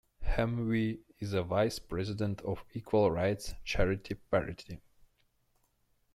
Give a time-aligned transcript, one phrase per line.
[0.25, 4.81] Hamwee is a vice president of equal rights charity Parity.